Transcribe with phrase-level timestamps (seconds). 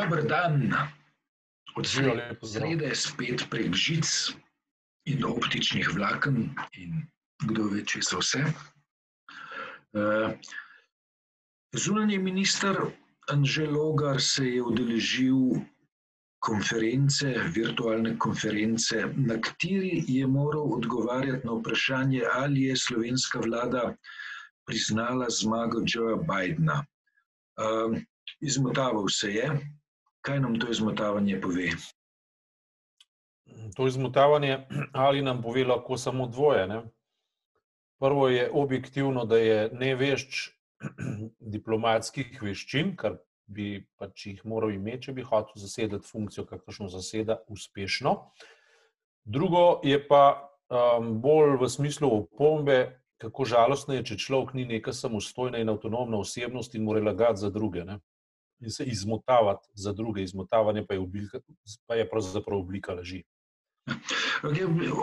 [0.00, 0.72] Dober dan,
[1.76, 1.86] od
[2.42, 4.32] srede spet prek žic
[5.04, 6.38] in optičnih vlaken,
[6.80, 7.02] in
[7.44, 8.40] kdo ve, če so vse.
[10.00, 10.30] Eh,
[11.76, 12.78] zunanji minister
[13.28, 15.60] Anžel Logar se je udeležil
[16.40, 23.84] konference, virtualne konference, na kateri je moral odgovarjati na vprašanje, ali je slovenska vlada
[24.64, 26.80] priznala zmago Joea Bidna.
[27.60, 28.00] Um,
[28.40, 29.50] izmotaval se je.
[30.20, 31.70] Kaj nam to izmotavanje pove?
[33.76, 36.66] To izmotavanje ali nam pove lahko samo dvoje.
[36.66, 36.82] Ne?
[38.00, 40.48] Prvo je objektivno, da je nevešč
[41.54, 43.18] diplomatskih veščin, kar
[43.50, 48.14] bi pač jih moral imeti, če bi hotel zasedati funkcijo, kakršno zaseda, uspešno.
[49.24, 50.22] Drugo je pa
[50.70, 52.78] um, bolj v smislu opombe,
[53.20, 57.50] kako žalostno je, če človek ni neka samostojna in avtonomna osebnost in mora lagati za
[57.52, 57.84] druge.
[57.84, 57.98] Ne?
[58.60, 61.40] In se izmotavati za druge, izmotavanje pa je, oblika,
[61.86, 63.22] pa je pravzaprav oblika laži.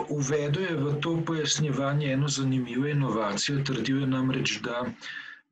[0.08, 3.64] Uvedel je v to pojasnjevanje eno zanimivo inovacijo.
[3.64, 4.84] Trdil je namreč, da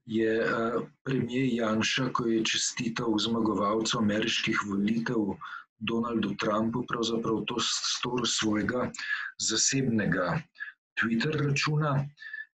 [0.07, 0.47] je
[1.05, 5.35] premijer Janša, ko je čestital zmagovalcu ameriških volitev
[5.79, 8.91] Donaldu Trumpu, pravzaprav to storil svojega
[9.39, 10.41] zasebnega
[10.97, 12.07] Twitter računa.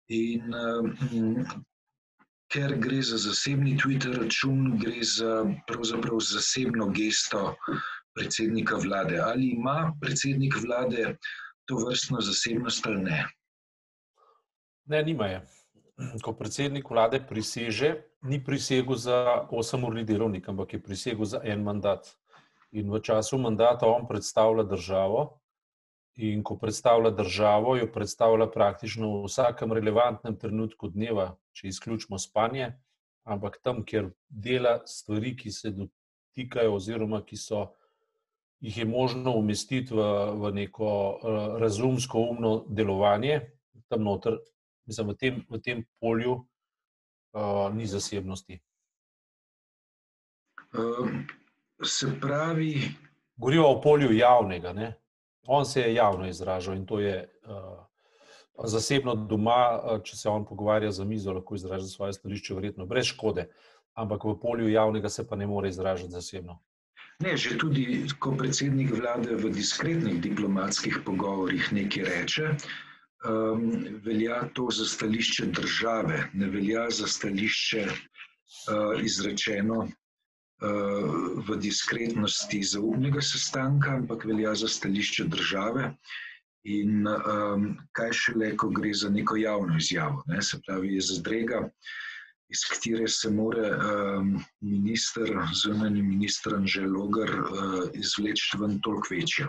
[0.08, 1.44] In
[2.52, 7.54] ker gre za zasebni Twitter račun, gre za pravzaprav zasebno gesto
[8.14, 9.18] predsednika vlade.
[9.18, 11.16] Ali ima predsednik vlade
[11.64, 13.26] to vrstno zasebnost ali ne?
[14.84, 15.46] Ne, nima je.
[16.22, 22.08] Ko predsednik vlade priseže, ni prisegel za osemurni delovnik, ampak je prisegel za en mandat.
[22.72, 25.42] In v času mandata on predstavlja državo,
[26.16, 32.72] In ko predstavlja državo, jo predstavlja praktično v vsakem relevantnem trenutku dneva, če izključimo spanje,
[33.24, 37.66] ampak tam, kjer dela stvari, ki se dotikajo, oziroma ki so
[38.62, 40.02] jih je možno umestiti v,
[40.38, 43.40] v neko uh, razumsko, umno delovanje,
[43.88, 44.38] tam noter,
[44.86, 48.60] mislim, v tem, v tem polju uh, ni zasebnosti.
[50.78, 51.26] Um,
[51.82, 52.80] se pravi.
[53.36, 54.72] Govorimo o polju javnega.
[54.72, 54.94] Ne?
[55.46, 57.84] On se je javno izražal in to je uh,
[58.58, 63.10] zasebno doma, uh, če se on pogovarja za mizo, lahko izraža svoje stališče, verjetno brez
[63.12, 63.48] škode,
[63.94, 66.60] ampak v polju javnega se pa ne more izražati zasebno.
[67.22, 72.54] Ne, že tudi, ko predsednik vlade v diskretnih diplomatskih pogovorih nekaj reče,
[73.28, 73.68] um,
[74.02, 79.88] velja to za stališče države, ne velja za stališče uh, izrečeno
[80.62, 85.88] v diskretnosti zaupnega sestanka, ampak velja za stališče države.
[86.64, 90.42] In um, kaj šele, ko gre za neko javno izjavo, ne?
[90.42, 91.64] se pravi, je zadrega,
[92.52, 99.48] iz katere se more um, minister, zunani ministr Anžel Logar, uh, izvleči ven toliko večjo.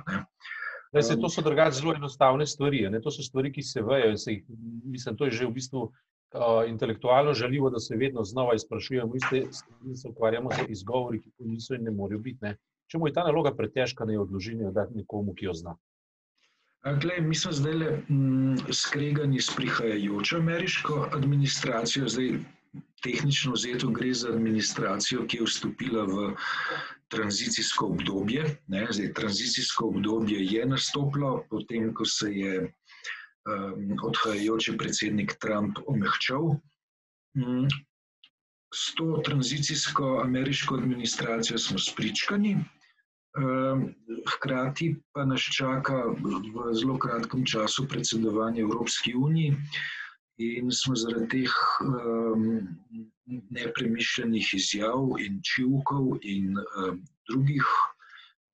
[0.93, 2.87] Ne, se, to so drugače zelo enostavne stvari.
[2.89, 3.01] Ne?
[3.01, 4.17] To so stvari, ki se vejo.
[4.17, 4.43] Se jih,
[4.85, 9.45] mislim, to je že v bistvu uh, intelektualno žaljivo, da se vedno znova izprašujemo, iste
[9.51, 12.39] stvari se ukvarjamo z izgovori, ki niso in ne morejo biti.
[12.41, 12.57] Ne.
[12.87, 15.75] Če mu je ta naloga pretežka, ne odloži, da nekomu, ki jo zna.
[16.83, 22.07] Glej, mi smo zdaj le mm, skregani s prihajajočo ameriško administracijo.
[22.07, 22.39] Zdaj,
[23.03, 26.33] tehnično vzeto gre za administracijo, ki je vstopila v
[27.07, 28.57] tranzicijsko obdobje.
[28.67, 36.57] Ne, zdaj, tranzicijsko obdobje je nastopilo, potem ko se je um, odhajajoči predsednik Trump omehčal.
[37.39, 37.67] Um,
[38.75, 42.57] s to tranzicijsko ameriško administracijo smo spričkani,
[44.29, 49.57] hkrati pa nas čaka v zelo kratkem času predsedovanje Evropski uniji.
[50.37, 52.67] In smo zaradi teh um,
[53.49, 57.65] nepremišljenih izjav in čivkov in um, drugih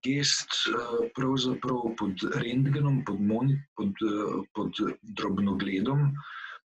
[0.03, 3.19] gest eh, pravzaprav pod rentgenom, pod,
[3.75, 6.13] pod, eh, pod drobnogledom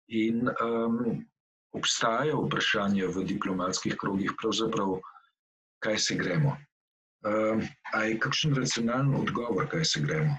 [0.08, 1.24] in um,
[1.72, 4.98] obstaja vprašanje v diplomatskih krogih, pravzaprav,
[5.82, 6.56] kaj se gremo.
[7.24, 7.62] Um,
[7.94, 10.36] a je kakšen racionalen odgovor, kaj se gremo?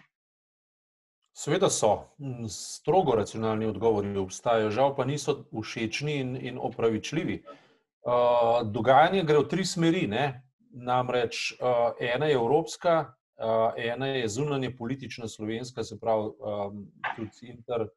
[1.36, 2.08] Seveda so,
[2.50, 7.42] strogo racionalni odgovori obstajajo, žal pa niso všečni in, in opravičljivi.
[8.06, 10.06] Uh, dogajanje gre v tri smeri.
[10.08, 10.44] Ne?
[10.70, 12.96] Namreč uh, ena je evropska,
[13.42, 16.86] uh, ena je zunanje politična slovenska, se pravi um,
[17.16, 17.88] tudi inter,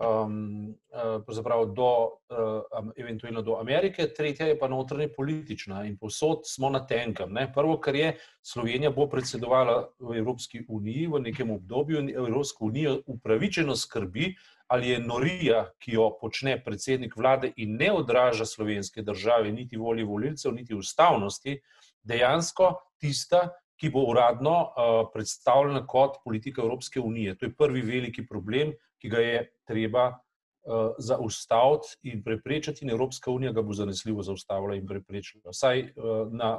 [0.00, 6.70] um, uh, do, uh, eventualno do Amerike, tretja je pa notranje politična in posod smo
[6.70, 7.32] na tenkem.
[7.32, 7.52] Ne?
[7.52, 12.96] Prvo, kar je, Slovenija bo predsedovala v Evropski uniji v nekem obdobju in Evropska unija
[13.06, 14.34] upravičeno skrbi,
[14.66, 20.04] ali je norija, ki jo počne predsednik vlade in ne odraža slovenske države, niti volje
[20.04, 21.60] voljivcev, niti ustavnosti,
[22.02, 23.48] dejansko tista,
[23.80, 27.34] ki bo uradno uh, predstavljena kot politika Evropske unije.
[27.38, 33.30] To je prvi veliki problem, ki ga je treba uh, zaustaviti in preprečiti, in Evropska
[33.30, 36.58] unija ga bo zanesljivo zaustavila in preprečila, vsaj uh, na,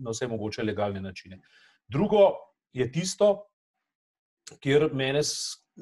[0.00, 1.40] na vse mogoče legalne načine.
[1.88, 2.30] Drugo
[2.72, 3.46] je tisto,
[4.60, 5.22] kjer mene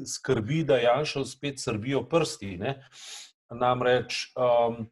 [0.06, 2.56] skrbi, da Janša spet srbijo prsti.
[2.56, 2.74] Ne?
[3.50, 4.86] Namreč um,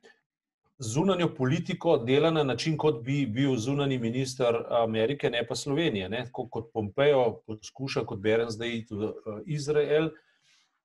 [0.79, 6.09] zunanjo politiko dela na način, kot bi bil zunani minister Amerike, ne pa Slovenije.
[6.09, 6.27] Ne?
[6.33, 9.13] Kot Pompejo poskuša, kot Beren zdaj iti v
[9.47, 10.11] Izrael.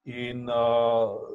[0.03, 0.55] In uh,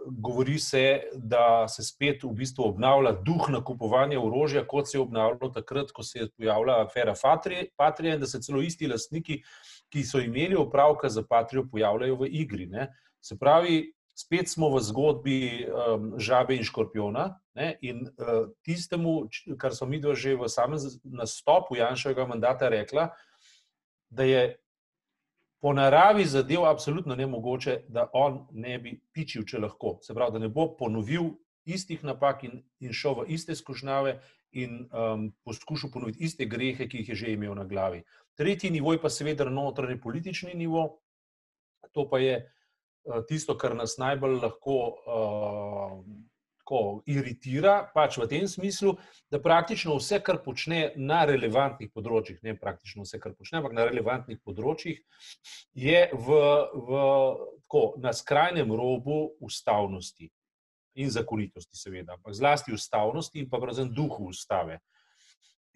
[0.06, 5.52] govori se, da se spet v bistvu obnavlja duh nakupovanja orožja, kot se je obnavljalo
[5.54, 7.14] takrat, ko se je pojavila afera
[7.76, 9.42] Patrija, in da se celo isti lastniki,
[9.88, 12.66] ki so imeli opravka za Patrijo, pojavljajo v igri.
[12.66, 12.88] Ne?
[13.22, 17.28] Se pravi, spet smo v zgodbi um, žabe in škorpiona.
[17.54, 17.76] Ne?
[17.86, 19.28] In uh, tistemu,
[19.60, 23.12] kar smo mi dva že v samem nastopu Janšovega mandata rekla,
[24.10, 24.56] da je
[25.60, 29.98] po naravi zadev absolutno nemogoče, da on ne bi pičil, če lahko.
[30.02, 31.30] Se pravi, da ne bo ponovil
[31.64, 34.18] istih napak in, in šel v iste skušnjave
[34.56, 38.04] in um, poskušal ponoviti iste grehe, ki jih je že imel na glavi.
[38.36, 41.00] Tretji nivo je pa seveda notranji politični nivo,
[41.92, 42.44] to pa je
[43.06, 44.76] Eh, tisto, kar nas najbolj lahko
[45.06, 45.98] uh,
[46.66, 48.96] tako, iritira, pač v tem smislu,
[49.30, 53.84] da praktično vse, kar počne na relevantnih področjih, ne praktično vse, kar počne, ampak na
[53.86, 54.98] relevantnih področjih,
[55.74, 56.40] je v,
[56.74, 57.04] v,
[57.66, 60.28] tako, na skrajnem robu ustavnosti
[60.96, 64.80] in zakonitosti, seveda, ampak zlasti ustavnosti in pa predvsem duhu ustave.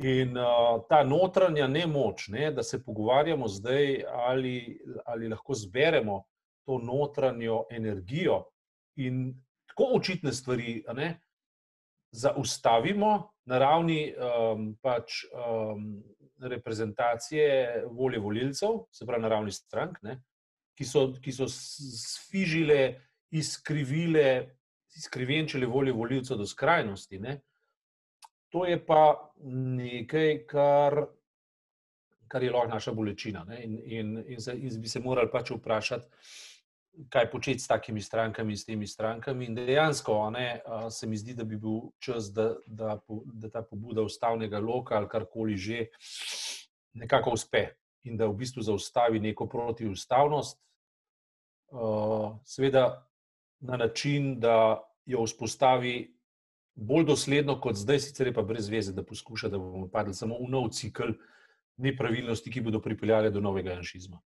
[0.00, 6.22] In uh, ta notranja nemoč, ne, da se pogovarjamo zdaj, ali, ali lahko zberemo
[6.64, 8.46] to notranjo energijo
[8.96, 9.28] in
[9.70, 11.11] tako očitne stvari ne,
[12.11, 13.12] zaustavimo
[13.46, 16.02] na ravni um, pač, um,
[16.40, 20.20] reprezentacije volje volilcev, se pravi na ravni strank, ne,
[20.78, 22.81] ki, so, ki so sfižile,
[23.31, 24.56] izkrivile,
[24.96, 27.19] izkrivenčile volje volilcev do skrajnosti.
[27.19, 27.40] Ne.
[28.50, 31.05] To je pa nekaj, kar.
[32.31, 33.43] Kar je lahko naša bolečina.
[33.58, 36.06] In, in, in, se, in bi se morali pač vprašati,
[37.08, 39.46] kaj početi s takimi strankami in s temi strankami.
[39.46, 40.60] In dejansko ne,
[40.90, 45.08] se mi zdi, da bi bil čas, da, da, da ta pobuda ustavnega loka ali
[45.08, 45.87] karkoli že
[46.94, 47.69] nekako uspe
[48.04, 50.58] in da v bistvu zaustavi neko protiustavnost.
[52.44, 53.06] Seveda
[53.60, 56.16] na način, da jo vzpostavi
[56.75, 60.38] bolj dosledno kot zdaj, sicer je pa brez veze, da poskuša, da bomo padli samo
[60.40, 61.12] v nov cikl
[61.76, 64.20] nepravilnosti, ki bodo pripeljale do novega anšizma.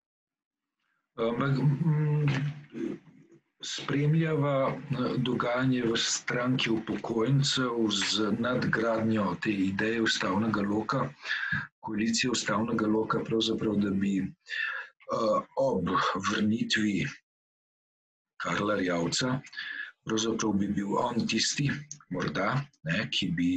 [3.62, 11.02] Spremljava eh, dogajanje v stranki upokojencev z nadgradnjo te ideje ustavnega loka,
[11.80, 15.92] koalicije ustavnega loka, pravzaprav, da bi uh, ob
[16.30, 17.06] vrnitvi
[18.42, 19.38] Karla Rjavca,
[20.06, 21.70] pravzaprav bi bil on tisti,
[22.10, 22.64] morda,
[23.14, 23.52] ki bi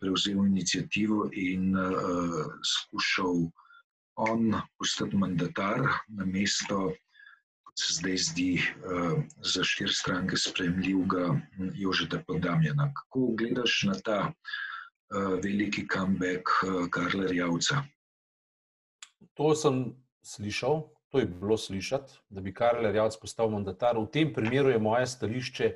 [0.00, 1.74] prevzel inicijativo in
[2.62, 3.48] skušal
[4.18, 7.07] on postati mandatar na mesto, kot
[7.78, 11.40] se zdaj zdi, uh, za štiri stranke spremljivega
[11.74, 12.90] Jožeta Podamjana.
[12.94, 17.82] Kako gledaš na ta uh, veliki comeback uh, Karla Rjavca?
[19.34, 19.94] To sem
[20.26, 23.98] slišal, to je bilo slišati, da bi Karl Rjavc postal mandatar.
[23.98, 25.72] V tem primeru je moje stališče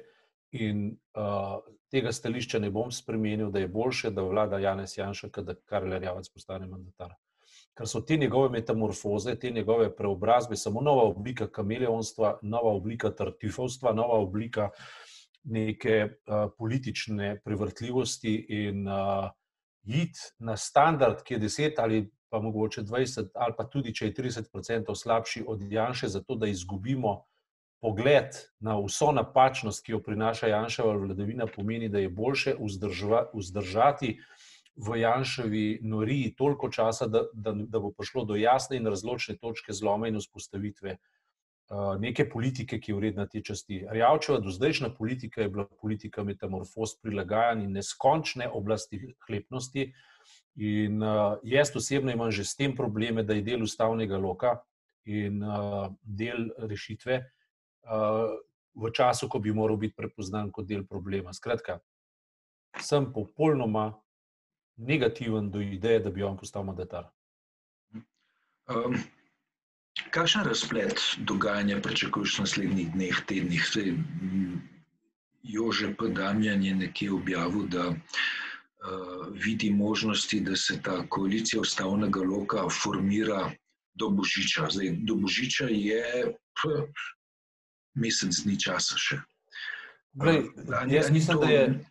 [0.59, 5.47] in uh, tega stališča ne bom spremenil, da je boljše, da vlada Janez Janša, kot
[5.47, 7.15] da Karl Rjavc postane mandatar
[7.77, 13.93] ker so te njegove metamorfoze, te njegove preobrazbe, samo nova oblika kameleonstva, nova oblika tartifovstva,
[13.93, 14.71] nova oblika
[15.45, 19.31] neke uh, politične prevrtljivosti in uh,
[19.85, 24.15] id na standard, ki je 10 ali pa mogoče 20, ali pa tudi če je
[24.15, 27.25] 30% slabši od Janša, zato da izgubimo.
[27.83, 32.55] Pogled na vso napačnost, ki jo prinaša Janševa vladavina, pomeni, da je bolje
[33.35, 34.13] vzdržati
[34.77, 39.73] v Janševi noriji toliko časa, da, da, da bo prišlo do jasne in razločne točke
[39.73, 43.83] zloma in vzpostavitve uh, neke politike, ki je vredna te časti.
[43.91, 49.93] Rjavčeva do zdajšnja politika je bila politika metamorfoz, prilagajanja in neskončne oblasti hlepnosti.
[50.57, 54.57] In uh, jaz osebno imam že s tem probleme, da je del ustavnega loka
[55.05, 58.33] in uh, del rešitve uh,
[58.75, 61.33] v času, ko bi moral biti prepoznan kot del problema.
[61.33, 61.81] Skratka,
[62.81, 63.93] sem popolnoma
[64.87, 67.09] negativen do ideje, da bi on postal mandatar?
[68.71, 68.99] Um,
[70.11, 73.65] kakšen razplet dogajanja pričakuješ v naslednjih dneh, tednih?
[75.43, 76.09] Jože P.
[76.15, 77.91] Damjan je nekje objavil, da
[79.33, 83.51] vidi možnosti, da se ta koalicija ustavnega loka formira
[83.95, 84.67] do Božiča.
[84.71, 86.35] Zdaj, do Božiča je
[87.95, 89.21] mesec dni časa še.
[90.13, 90.45] Glej,
[90.89, 91.49] jaz, mislim, to...
[91.49, 91.85] je,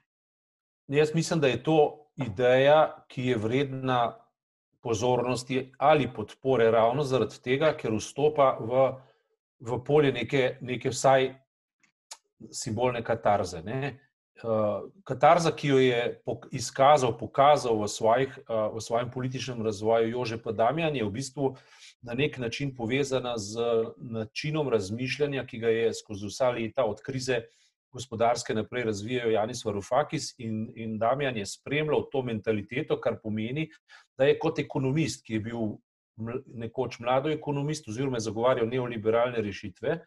[0.88, 4.02] jaz mislim, da je to ideja, ki je vredna
[4.82, 8.86] pozornosti ali podpore ravno zaradi tega, ker vstopa v,
[9.60, 11.36] v polje neke, neke vsaj
[12.52, 13.62] simbolne katarze.
[13.62, 14.00] Ne?
[14.42, 16.22] Uh, katarza, ki jo je
[16.58, 21.52] izkazal, pokazal v, svojih, uh, v svojem političnem razvoju Jože Podamjan, je v bistvu
[22.02, 23.62] na nek način povezana z
[23.98, 27.44] načinom razmišljanja, ki ga je skozi vsa leta od krize
[27.92, 33.68] gospodarske naprej razvijal Janis Varufakis in, in Damjan je spremljal to mentaliteto, kar pomeni,
[34.18, 35.76] da je kot ekonomist, ki je bil
[36.62, 40.00] nekoč mlado ekonomist oziroma zagovarjal neoliberalne rešitve,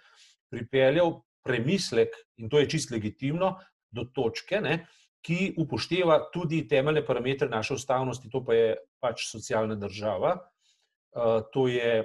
[0.51, 3.55] pripeljal premislek, in to je čist legitimno,
[3.95, 4.85] do točke, ne,
[5.25, 10.37] ki upošteva tudi temeljne parametre naše ustavnosti, to pa je pač socialna država.
[11.15, 12.03] Uh, to je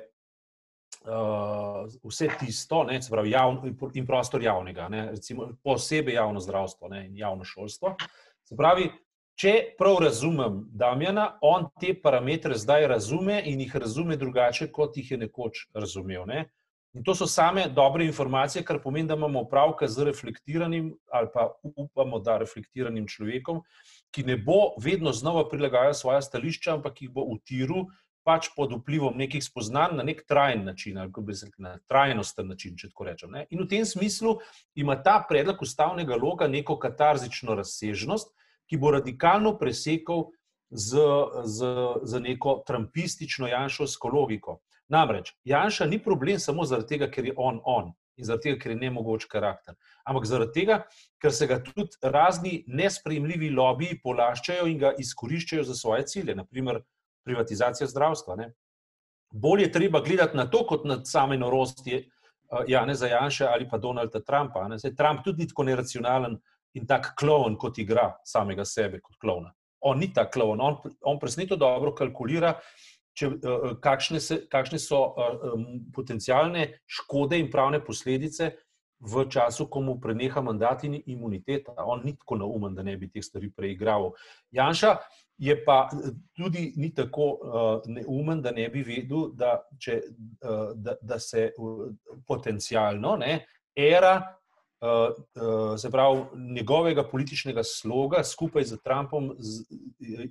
[1.06, 7.06] uh, vse tisto, ne, pravi, javno, in prostor javnega, ne, recimo, posebej javno zdravstvo ne,
[7.08, 7.96] in javno šolstvo.
[8.44, 8.89] Se pravi,
[9.39, 15.12] če prav razumem Damjana, on te parametre zdaj razume in jih razume drugače, kot jih
[15.12, 16.25] je nekoč razumel.
[16.27, 16.50] Ne.
[16.98, 21.51] In to so same dobre informacije, kar pomeni, da imamo opravka z reflektiranim ali pa
[21.63, 23.62] upamo, da reflektiranim človekom,
[24.12, 27.86] ki ne bo vedno znova prilagajal svoje stališča, ampak jih bo utiral
[28.23, 31.77] pač pod vplivom nekih spoznanj na nek trajen način, ali kako bi se rekel, na
[31.88, 33.31] trajnosten način, če tako rečem.
[33.31, 33.45] Ne?
[33.49, 34.38] In v tem smislu
[34.75, 38.33] ima ta predlog ustavnega loga neko katarzično razsežnost,
[38.69, 40.29] ki bo radikalno presekal
[40.69, 41.01] z,
[41.43, 41.69] z,
[42.03, 44.59] z neko trampistično janšovsko logiko.
[44.89, 48.73] Namreč, Janša ni problem samo zaradi tega, ker je on on in zaradi tega, ker
[48.73, 50.79] je ne mogoč karakter, ampak zaradi tega,
[51.23, 56.81] ker se ga tudi razni nespremljivi lobiji polaščajo in ga izkoriščajo za svoje cilje, naprimer
[57.25, 58.35] privatizacija zdravstva.
[58.35, 58.51] Ne.
[59.31, 63.77] Bolje je treba gledati na to, kot na same norosti uh, Janeza Janša ali pa
[63.77, 64.67] Donalda Trumpa.
[64.77, 66.39] Zdaj, Trump tudi ni tako neracionalen
[66.73, 69.53] in tak klovn, kot igra samega sebe kot klovna.
[69.81, 72.55] On ni ta klovn, on, on presneto dobro kalkulira
[73.19, 78.53] če, eh, eh, kakšne, se, kakšne so um, potencijalne škode in pravne posledice
[79.00, 81.75] v času, ko mu preneha mandat in imuniteta.
[81.86, 84.12] On ni tako naumen, da ne bi teh stvari preigral.
[84.51, 84.98] Janša
[85.39, 85.88] je pa
[86.36, 90.01] tudi ni tako uh, neumen, da ne bi vedel, da, če,
[90.44, 91.88] uh, da, da se uh,
[92.27, 94.36] potencialno ne, era.
[94.79, 96.22] Uh, uh, se pravi,
[96.56, 99.65] njegovega političnega sloga skupaj z Trumpom z,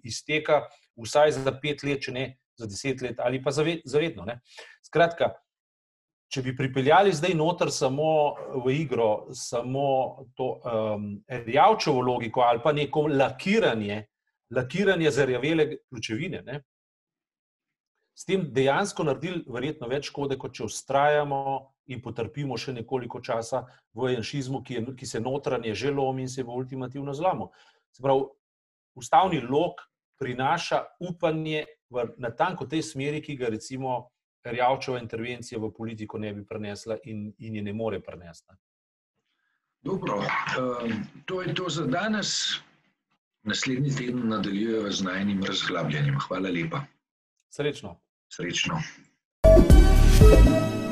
[0.09, 0.63] izteka
[0.97, 2.25] vsaj za pet let, če ne
[2.57, 4.25] za deset let ali pa zavedno.
[4.25, 4.41] Ne.
[4.83, 5.35] Skratka,
[6.29, 9.85] če bi pripeljali zdaj noter samo v igro, samo
[10.37, 14.03] to um, rjavčevo logiko ali pa neko lakiranje,
[14.55, 16.61] lakiranje zarjavele ključevine, ne,
[18.19, 21.43] s tem dejansko naredili verjetno več škode, kot če ustrajamo
[21.95, 23.63] in potrpimo še nekoliko časa
[23.95, 27.53] v janšizmu, ki, je, ki se notranje že lomi in se bo ultimativno zlomil.
[27.95, 28.27] Se pravi,
[28.99, 29.85] ustavni lok
[30.19, 31.63] prinaša upanje
[31.95, 34.09] v natanko tej smeri, ki ga recimo
[34.45, 38.55] Rjavčeva intervencija v politiko ne bi prenesla in, in je ne more prenesti.
[39.83, 40.93] Dobro, um,
[41.25, 42.61] to je to za danes.
[43.43, 46.19] Naslednji teden nadaljujemo z najnim razglabljanjem.
[46.29, 46.85] Hvala lepa.
[47.49, 48.01] Srečno.
[48.29, 48.83] Srečno.
[50.19, 50.88] thank you